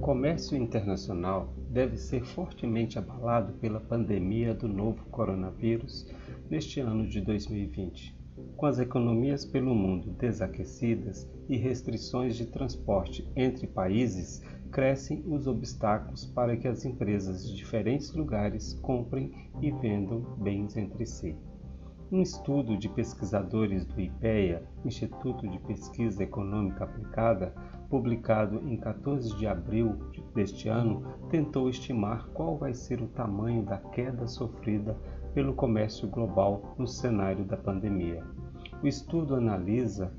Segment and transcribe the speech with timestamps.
[0.00, 6.10] comércio internacional deve ser fortemente abalado pela pandemia do novo coronavírus
[6.48, 8.18] neste ano de 2020.
[8.56, 16.24] Com as economias pelo mundo desaquecidas e restrições de transporte entre países, crescem os obstáculos
[16.24, 21.36] para que as empresas de diferentes lugares comprem e vendam bens entre si.
[22.10, 27.54] Um estudo de pesquisadores do IPEA, Instituto de Pesquisa Econômica Aplicada,
[27.90, 29.98] publicado em 14 de abril
[30.32, 34.96] deste ano, tentou estimar qual vai ser o tamanho da queda sofrida
[35.34, 38.24] pelo comércio global no cenário da pandemia.
[38.80, 40.12] O estudo analisa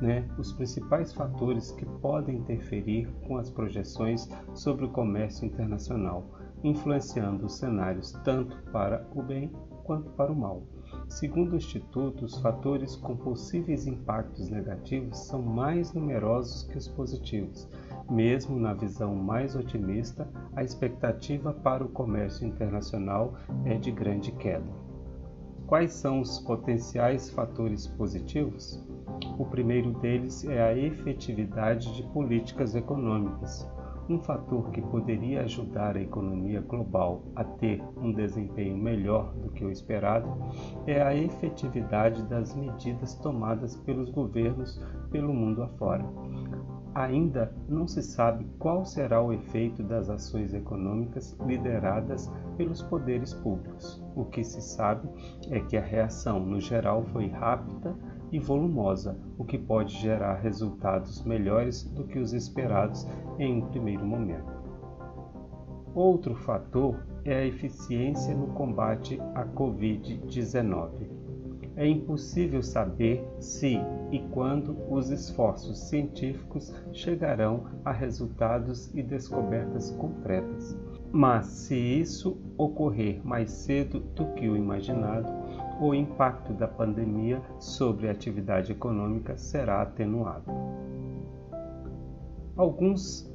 [0.00, 6.26] né, os principais fatores que podem interferir com as projeções sobre o comércio internacional,
[6.64, 9.52] influenciando os cenários tanto para o bem
[9.84, 10.62] quanto para o mal.
[11.10, 17.68] Segundo o Instituto, os fatores com possíveis impactos negativos são mais numerosos que os positivos.
[18.08, 24.70] Mesmo na visão mais otimista, a expectativa para o comércio internacional é de grande queda.
[25.66, 28.80] Quais são os potenciais fatores positivos?
[29.36, 33.68] O primeiro deles é a efetividade de políticas econômicas.
[34.10, 39.64] Um fator que poderia ajudar a economia global a ter um desempenho melhor do que
[39.64, 40.28] o esperado
[40.84, 46.04] é a efetividade das medidas tomadas pelos governos pelo mundo afora.
[46.92, 54.04] Ainda não se sabe qual será o efeito das ações econômicas lideradas pelos poderes públicos.
[54.16, 55.08] O que se sabe
[55.50, 57.96] é que a reação, no geral, foi rápida
[58.32, 63.06] e volumosa, o que pode gerar resultados melhores do que os esperados
[63.38, 64.60] em um primeiro momento.
[65.94, 71.20] Outro fator é a eficiência no combate à Covid-19.
[71.76, 73.78] É impossível saber se
[74.12, 80.76] e quando os esforços científicos chegarão a resultados e descobertas concretas.
[81.12, 85.28] Mas se isso ocorrer mais cedo do que o imaginado,
[85.80, 90.44] o impacto da pandemia sobre a atividade econômica será atenuado.
[92.54, 93.32] Alguns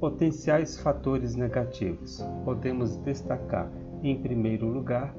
[0.00, 2.20] potenciais fatores negativos.
[2.44, 3.70] Podemos destacar,
[4.02, 5.14] em primeiro lugar,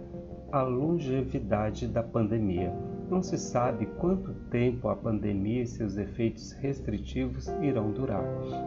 [0.56, 2.74] a longevidade da pandemia.
[3.10, 8.24] Não se sabe quanto tempo a pandemia e seus efeitos restritivos irão durar.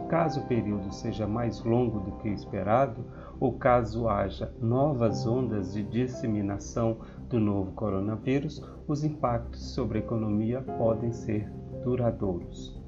[0.07, 3.03] Caso o período seja mais longo do que esperado,
[3.39, 6.97] ou caso haja novas ondas de disseminação
[7.27, 11.51] do novo coronavírus, os impactos sobre a economia podem ser
[11.83, 12.79] duradouros.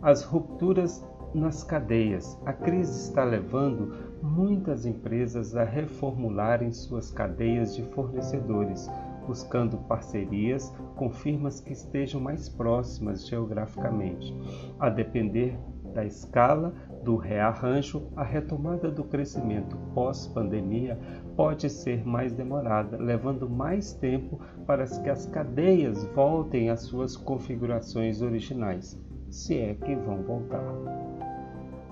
[0.00, 2.38] As rupturas nas cadeias.
[2.46, 8.88] A crise está levando muitas empresas a reformularem suas cadeias de fornecedores,
[9.26, 14.34] buscando parcerias com firmas que estejam mais próximas geograficamente.
[14.78, 15.58] A depender
[15.94, 16.74] da escala
[17.04, 20.98] do rearranjo, a retomada do crescimento pós-pandemia
[21.36, 28.22] pode ser mais demorada, levando mais tempo para que as cadeias voltem às suas configurações
[28.22, 28.98] originais,
[29.30, 31.13] se é que vão voltar.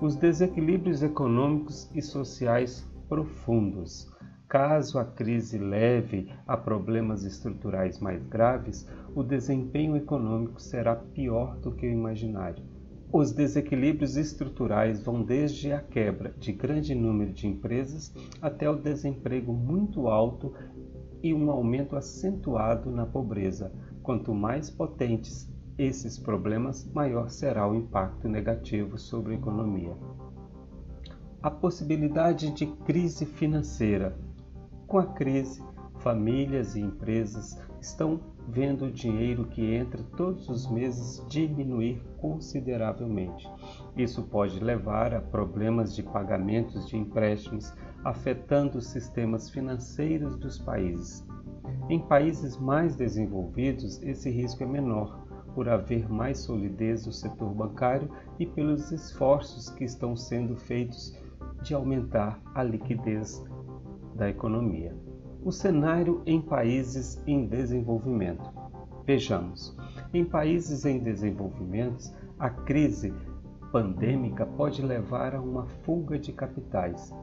[0.03, 4.11] Os desequilíbrios econômicos e sociais profundos.
[4.49, 11.71] Caso a crise leve a problemas estruturais mais graves, o desempenho econômico será pior do
[11.71, 12.65] que o imaginário.
[13.13, 19.53] Os desequilíbrios estruturais vão desde a quebra de grande número de empresas até o desemprego
[19.53, 20.53] muito alto
[21.23, 23.71] e um aumento acentuado na pobreza.
[24.01, 29.95] Quanto mais potentes esses problemas, maior será o impacto negativo sobre a economia.
[31.41, 34.17] A possibilidade de crise financeira.
[34.87, 35.63] Com a crise,
[35.99, 43.49] famílias e empresas estão vendo o dinheiro que entra todos os meses diminuir consideravelmente.
[43.95, 47.73] Isso pode levar a problemas de pagamentos de empréstimos,
[48.03, 51.25] afetando os sistemas financeiros dos países.
[51.89, 55.22] Em países mais desenvolvidos, esse risco é menor,
[55.53, 61.17] por haver mais solidez no setor bancário e pelos esforços que estão sendo feitos
[61.61, 63.43] de aumentar a liquidez
[64.15, 64.95] da economia.
[65.43, 68.49] O cenário em países em desenvolvimento.
[69.05, 69.75] Vejamos,
[70.13, 73.13] em países em desenvolvimento, a crise
[73.71, 77.13] pandêmica pode levar a uma fuga de capitais.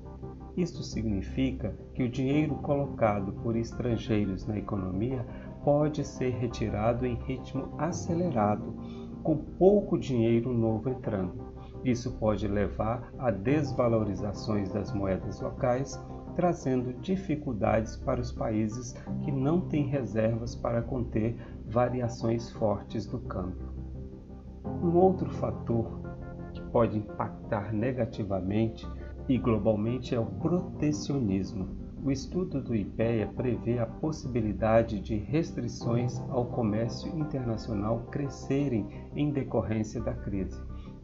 [0.56, 5.24] Isto significa que o dinheiro colocado por estrangeiros na economia
[5.64, 8.74] pode ser retirado em ritmo acelerado,
[9.22, 11.50] com pouco dinheiro novo entrando.
[11.84, 15.98] Isso pode levar a desvalorizações das moedas locais
[16.34, 21.36] trazendo dificuldades para os países que não têm reservas para conter
[21.66, 23.68] variações fortes do câmbio.
[24.82, 26.00] Um outro fator
[26.52, 28.86] que pode impactar negativamente
[29.30, 31.68] e globalmente é o protecionismo.
[32.04, 40.00] O estudo do IPEA prevê a possibilidade de restrições ao comércio internacional crescerem em decorrência
[40.00, 40.60] da crise.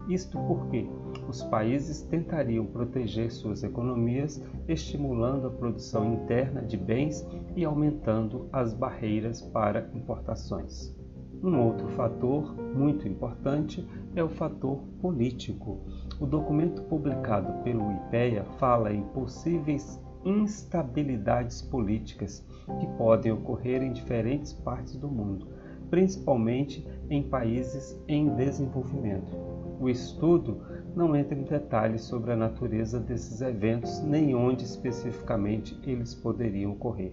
[0.09, 0.89] Isto porque
[1.29, 7.25] os países tentariam proteger suas economias, estimulando a produção interna de bens
[7.55, 10.96] e aumentando as barreiras para importações.
[11.43, 15.81] Um outro fator muito importante é o fator político.
[16.19, 22.45] O documento publicado pelo IPEA fala em possíveis instabilidades políticas
[22.81, 25.47] que podem ocorrer em diferentes partes do mundo,
[25.89, 29.37] principalmente em países em desenvolvimento.
[29.79, 30.63] O estudo
[30.97, 37.13] não entra em detalhes sobre a natureza desses eventos nem onde especificamente eles poderiam ocorrer.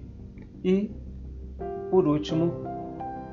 [0.64, 0.90] E,
[1.92, 2.54] por último,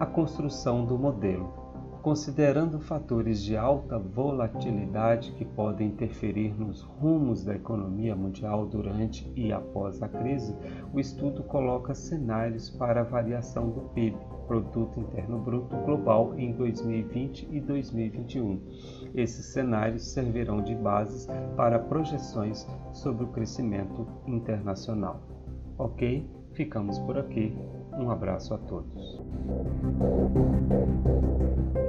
[0.00, 1.52] a construção do modelo.
[2.00, 9.52] Considerando fatores de alta volatilidade que podem interferir nos rumos da economia mundial durante e
[9.52, 10.56] após a crise,
[10.94, 14.16] o estudo coloca cenários para a variação do PIB,
[14.48, 18.58] Produto Interno Bruto Global, em 2020 e 2021.
[19.14, 25.20] Esses cenários servirão de bases para projeções sobre o crescimento internacional.
[25.76, 26.26] Ok?
[26.54, 27.54] Ficamos por aqui.
[27.92, 28.99] Um abraço a todos.
[29.32, 29.44] Thank
[31.74, 31.79] you.